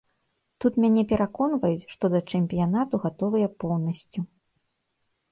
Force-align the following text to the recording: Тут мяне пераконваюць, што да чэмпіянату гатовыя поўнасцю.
Тут 0.63 0.73
мяне 0.83 1.01
пераконваюць, 1.09 1.89
што 1.95 2.05
да 2.13 2.21
чэмпіянату 2.37 3.01
гатовыя 3.03 3.47
поўнасцю. 3.65 4.19